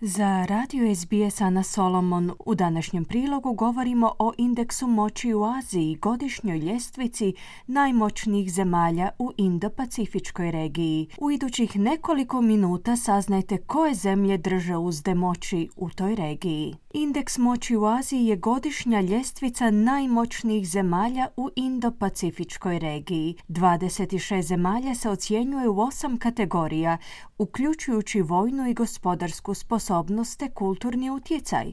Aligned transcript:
Za 0.00 0.44
radio 0.44 0.94
SBS 0.94 1.40
Ana 1.40 1.62
Solomon 1.62 2.32
u 2.46 2.54
današnjem 2.54 3.04
prilogu 3.04 3.52
govorimo 3.52 4.12
o 4.18 4.32
indeksu 4.38 4.86
moći 4.86 5.34
u 5.34 5.44
Aziji, 5.44 5.96
godišnjoj 5.96 6.58
ljestvici 6.58 7.34
najmoćnijih 7.66 8.52
zemalja 8.52 9.10
u 9.18 9.32
Indo-Pacifičkoj 9.38 10.50
regiji. 10.50 11.08
U 11.18 11.30
idućih 11.30 11.76
nekoliko 11.76 12.40
minuta 12.40 12.96
saznajte 12.96 13.58
koje 13.58 13.94
zemlje 13.94 14.38
drže 14.38 14.76
uzde 14.76 15.14
moći 15.14 15.68
u 15.76 15.90
toj 15.90 16.14
regiji. 16.14 16.74
Indeks 16.94 17.38
moći 17.38 17.76
u 17.76 17.84
Aziji 17.84 18.26
je 18.26 18.36
godišnja 18.36 19.00
ljestvica 19.00 19.70
najmoćnijih 19.70 20.68
zemalja 20.68 21.26
u 21.36 21.48
Indo-Pacifičkoj 21.56 22.78
regiji. 22.78 23.36
26 23.48 24.42
zemalja 24.42 24.94
se 24.94 25.10
ocjenjuje 25.10 25.68
u 25.68 25.80
osam 25.80 26.18
kategorija, 26.18 26.98
uključujući 27.38 28.22
vojnu 28.22 28.68
i 28.68 28.74
gospodarsku 28.74 29.54
sposobnost 29.54 29.87
te 30.38 30.50
kulturni 30.50 31.10
utjecaj. 31.10 31.72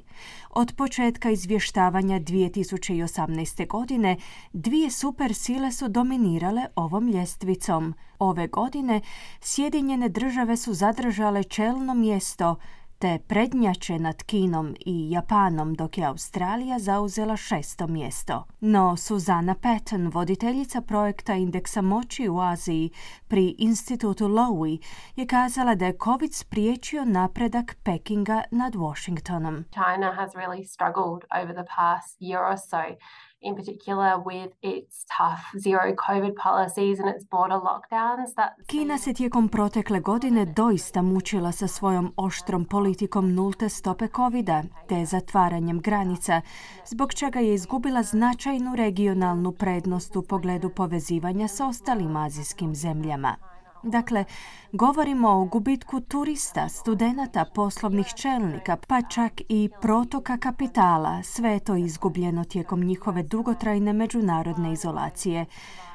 Od 0.49 0.73
početka 0.77 1.29
izvještavanja 1.29 2.19
2018. 2.19 3.67
godine 3.67 4.17
dvije 4.53 4.91
supersile 4.91 5.71
su 5.71 5.87
dominirale 5.87 6.65
ovom 6.75 7.07
ljestvicom. 7.07 7.93
Ove 8.19 8.47
godine 8.47 9.01
Sjedinjene 9.41 10.09
države 10.09 10.57
su 10.57 10.73
zadržale 10.73 11.43
čelno 11.43 11.93
mjesto 11.93 12.55
te 12.99 13.19
prednjače 13.27 13.99
nad 13.99 14.23
Kinom 14.23 14.75
i 14.85 15.11
Japanom 15.11 15.73
dok 15.73 15.97
je 15.97 16.05
Australija 16.05 16.79
zauzela 16.79 17.37
šesto 17.37 17.87
mjesto. 17.87 18.45
No 18.59 18.97
Suzana 18.97 19.55
Patton, 19.55 20.07
voditeljica 20.07 20.81
projekta 20.81 21.33
Indeksa 21.33 21.81
moći 21.81 22.29
u 22.29 22.39
Aziji 22.39 22.89
pri 23.27 23.55
institutu 23.57 24.27
Lowy, 24.27 24.83
je 25.15 25.27
kazala 25.27 25.75
da 25.75 25.85
je 25.85 25.97
COVID 26.03 26.33
spriječio 26.33 27.05
napredak 27.05 27.77
Pekinga 27.83 28.43
nad 28.51 28.75
Washingtonom. 28.75 29.63
China 29.63 30.11
has 30.15 30.31
really 30.33 30.63
struggled 30.63 31.23
over 31.41 31.53
the 31.55 31.65
past 31.75 32.17
year 32.21 32.51
or 32.51 32.57
so 32.57 32.95
in 33.41 33.55
particular 33.55 34.17
with 34.25 34.51
its 34.61 35.05
tough 35.17 35.43
zero 35.59 35.95
COVID 36.07 36.35
policies 36.35 36.99
and 36.99 37.09
its 37.15 37.25
border 37.31 37.59
lockdowns. 37.69 38.33
That 38.35 38.51
Kina 38.67 38.97
se 38.97 39.13
tijekom 39.13 39.49
protekle 39.49 39.99
godine 39.99 40.45
doista 40.45 41.01
mučila 41.01 41.51
sa 41.51 41.67
svojom 41.67 42.13
oštrom 42.17 42.65
politikom 42.65 43.33
nulte 43.33 43.69
stope 43.69 44.07
covida 44.07 44.63
te 44.87 45.05
zatvaranjem 45.05 45.81
granica, 45.81 46.41
zbog 46.85 47.13
čega 47.13 47.39
je 47.39 47.53
izgubila 47.53 48.03
značajnu 48.03 48.75
regionalnu 48.75 49.51
prednost 49.51 50.15
u 50.15 50.21
pogledu 50.21 50.69
povezivanja 50.69 51.47
s 51.47 51.59
ostalim 51.59 52.15
azijskim 52.15 52.75
zemljama. 52.75 53.54
Dakle, 53.85 54.25
govorimo 54.71 55.29
o 55.29 55.45
gubitku 55.45 55.99
turista, 55.99 56.69
studenata, 56.69 57.45
poslovnih 57.55 58.07
čelnika, 58.15 58.77
pa 58.87 59.01
čak 59.01 59.41
i 59.49 59.69
protoka 59.81 60.37
kapitala. 60.37 61.23
Sve 61.23 61.49
je 61.49 61.59
to 61.59 61.75
izgubljeno 61.75 62.43
tijekom 62.43 62.83
njihove 62.83 63.23
dugotrajne 63.23 63.93
međunarodne 63.93 64.73
izolacije. 64.73 65.45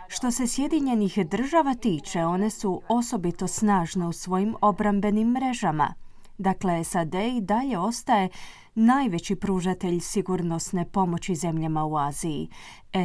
Što 0.08 0.30
se 0.30 0.47
Sjedinjenih 0.47 1.19
država 1.27 1.74
tiče, 1.74 2.24
one 2.24 2.50
su 2.50 2.82
osobito 2.88 3.47
snažne 3.47 4.06
u 4.06 4.12
svojim 4.12 4.56
obrambenim 4.60 5.28
mrežama. 5.28 5.94
Dakle, 6.41 6.84
SAD 6.84 7.14
i 7.14 7.41
dalje 7.41 7.78
ostaje 7.78 8.28
najveći 8.74 9.36
pružatelj 9.36 10.00
sigurnosne 10.00 10.84
pomoći 10.84 11.34
zemljama 11.34 11.84
u 11.84 11.97
Aziji. 11.97 12.48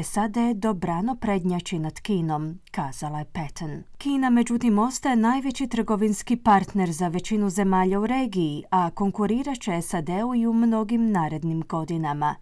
SAD 0.04 0.36
dobrano 0.56 1.16
prednjači 1.16 1.80
nad 1.80 2.00
Kinom, 2.00 2.60
kazala 2.72 3.20
je 3.20 3.26
Patton. 3.26 3.84
Kina 3.98 4.30
međutim 4.30 4.80
ostaje 4.80 5.16
najveći 5.16 5.68
trgovinski 5.68 6.36
partner 6.36 6.92
za 6.92 7.08
većinu 7.08 7.50
zemalja 7.50 8.00
u 8.00 8.08
regiji, 8.08 8.64
a 8.70 8.90
konkurirat 8.90 9.60
će 9.60 9.82
SAD-u 9.82 10.36
i 10.36 10.48
u 10.48 10.54
mnogim 10.54 11.12
narednim 11.12 11.62
godinama. 11.62 12.36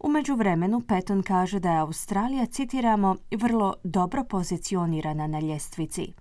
U 0.00 0.08
međuvremenu 0.08 0.80
Patton 0.80 1.22
kaže 1.22 1.60
da 1.60 1.72
je 1.72 1.78
Australija, 1.78 2.46
citiramo, 2.46 3.16
vrlo 3.36 3.74
dobro 3.84 4.24
pozicionirana 4.24 5.26
na 5.26 5.40
ljestvici. 5.40 6.12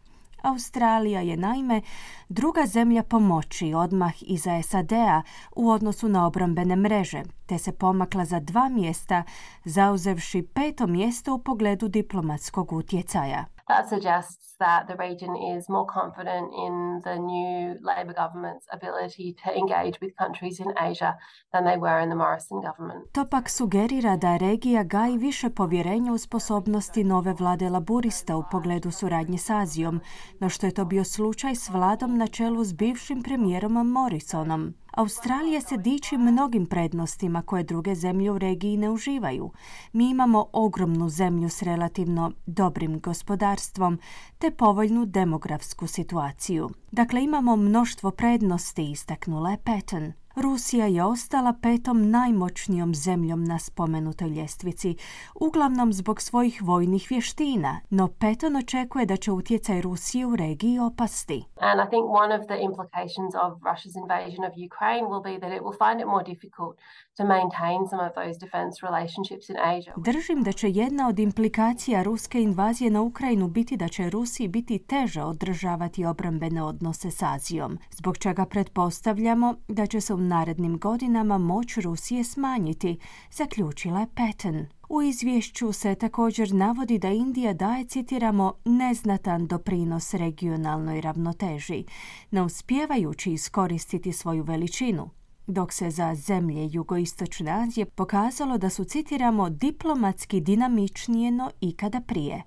Australija 0.45 1.21
je 1.21 1.37
naime 1.37 1.81
druga 2.29 2.65
zemlja 2.65 3.03
pomoći 3.03 3.73
odmah 3.73 4.13
iza 4.21 4.61
SAD-a 4.63 5.21
u 5.55 5.69
odnosu 5.69 6.09
na 6.09 6.27
obrambene 6.27 6.75
mreže, 6.75 7.23
te 7.45 7.57
se 7.57 7.71
pomakla 7.71 8.25
za 8.25 8.39
dva 8.39 8.69
mjesta, 8.69 9.23
zauzevši 9.63 10.47
peto 10.53 10.87
mjesto 10.87 11.35
u 11.35 11.39
pogledu 11.39 11.87
diplomatskog 11.87 12.71
utjecaja. 12.71 13.54
That 13.67 13.89
suggests 13.89 14.55
that 14.59 14.81
the 14.87 14.95
region 15.07 15.33
is 15.55 15.69
more 15.69 15.87
confident 15.99 16.47
in 16.65 17.01
the 17.07 17.15
new 17.31 17.57
Labor 17.89 18.13
government's 18.13 18.67
ability 18.77 19.27
to 19.43 19.49
engage 19.61 19.95
with 20.01 20.11
countries 20.23 20.59
in 20.59 20.71
Asia 20.89 21.11
than 21.51 21.63
they 21.65 21.77
were 21.77 21.99
in 22.03 22.09
the 22.09 22.15
Morrison 22.15 22.61
government. 22.67 23.01
To 23.13 23.25
pak 23.25 23.49
sugerira 23.49 24.17
da 24.17 24.37
regija 24.37 24.83
gaji 24.83 25.17
više 25.17 25.49
povjerenja 25.49 26.13
u 26.13 26.17
sposobnosti 26.17 27.03
nove 27.03 27.33
vlade 27.33 27.69
laburista 27.69 28.37
u 28.37 28.43
pogledu 28.51 28.91
suradnje 28.91 29.37
s 29.37 29.49
Azijom, 29.49 30.01
no 30.39 30.49
što 30.49 30.65
je 30.65 30.73
to 30.73 30.85
bio 30.85 31.03
slučaj 31.03 31.55
s 31.55 31.69
vladom 31.69 32.17
na 32.17 32.27
čelu 32.27 32.63
s 32.63 32.73
bivšim 32.73 33.23
premijerom 33.23 33.91
Morrisonom. 33.91 34.73
Australija 34.95 35.61
se 35.61 35.77
diči 35.77 36.17
mnogim 36.17 36.65
prednostima 36.65 37.41
koje 37.41 37.63
druge 37.63 37.95
zemlje 37.95 38.31
u 38.31 38.37
regiji 38.37 38.77
ne 38.77 38.89
uživaju. 38.89 39.51
Mi 39.93 40.09
imamo 40.09 40.45
ogromnu 40.53 41.09
zemlju 41.09 41.49
s 41.49 41.61
relativno 41.61 42.31
dobrim 42.45 42.99
gospodarstvom 42.99 43.99
te 44.37 44.51
povoljnu 44.51 45.05
demografsku 45.05 45.87
situaciju. 45.87 46.69
Dakle, 46.91 47.23
imamo 47.23 47.55
mnoštvo 47.55 48.11
prednosti, 48.11 48.91
istaknula 48.91 49.51
je 49.51 49.57
Patton. 49.57 50.13
Rusija 50.35 50.85
je 50.85 51.03
ostala 51.03 51.53
petom 51.61 52.09
najmoćnijom 52.09 52.95
zemljom 52.95 53.43
na 53.43 53.59
spomenutoj 53.59 54.29
ljestvici, 54.29 54.95
uglavnom 55.35 55.93
zbog 55.93 56.21
svojih 56.21 56.61
vojnih 56.61 57.07
vještina, 57.09 57.79
no 57.89 58.07
Peton 58.07 58.55
očekuje 58.55 59.05
da 59.05 59.17
će 59.17 59.31
utjecaj 59.31 59.81
Rusije 59.81 60.25
u 60.25 60.35
regiji 60.35 60.79
opasti. 60.79 61.43
And 61.59 61.81
I 61.87 61.89
think 61.89 62.05
one 62.23 62.35
of 62.39 62.41
the 62.51 62.57
implications 62.69 63.31
of 63.43 63.51
Russia's 63.69 63.97
invasion 64.03 64.43
of 64.49 64.53
Ukraine 64.69 65.05
will 65.11 65.23
be 65.29 65.39
that 65.39 65.51
it 65.57 65.61
will 65.65 65.77
find 65.83 65.97
it 66.01 66.07
more 66.07 66.23
difficult 66.33 66.73
to 67.17 67.23
maintain 67.35 67.79
some 67.91 68.01
of 68.07 68.11
those 68.19 68.35
defense 68.45 68.73
relationships 68.87 69.45
in 69.49 69.57
Asia. 69.73 69.93
Držim 69.97 70.43
da 70.43 70.51
će 70.51 70.67
jedna 70.69 71.07
od 71.07 71.19
implikacija 71.19 72.03
ruske 72.03 72.41
invazije 72.41 72.89
na 72.91 73.01
Ukrajinu 73.01 73.47
biti 73.47 73.77
da 73.77 73.87
će 73.87 74.09
Rusiji 74.09 74.47
biti 74.47 74.79
teže 74.79 75.21
održavati 75.23 76.05
obrambene 76.05 76.63
odnose 76.63 77.11
s 77.11 77.21
Azijom, 77.21 77.77
zbog 77.91 78.17
čega 78.17 78.45
pretpostavljamo 78.45 79.55
da 79.67 79.85
će 79.85 80.01
se 80.01 80.13
u 80.13 80.24
narednim 80.27 80.77
godinama 80.77 81.37
moć 81.37 81.77
Rusije 81.77 82.23
smanjiti, 82.23 82.97
zaključila 83.31 83.99
je 83.99 84.07
Patton. 84.15 84.65
U 84.89 85.01
izvješću 85.01 85.71
se 85.71 85.95
također 85.95 86.53
navodi 86.53 86.99
da 86.99 87.09
Indija 87.09 87.53
daje, 87.53 87.85
citiramo, 87.85 88.53
neznatan 88.65 89.47
doprinos 89.47 90.13
regionalnoj 90.13 91.01
ravnoteži, 91.01 91.83
ne 92.31 92.41
uspijevajući 92.41 93.33
iskoristiti 93.33 94.11
svoju 94.11 94.43
veličinu, 94.43 95.09
dok 95.47 95.73
se 95.73 95.89
za 95.89 96.15
zemlje 96.15 96.69
jugoistočne 96.71 97.51
Azije 97.51 97.85
pokazalo 97.85 98.57
da 98.57 98.69
su, 98.69 98.83
citiramo, 98.83 99.49
diplomatski 99.49 100.41
dinamičnije 100.41 101.31
no 101.31 101.51
ikada 101.61 102.01
prije. 102.01 102.43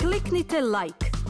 Kliknite 0.00 0.60
like, 0.60 1.07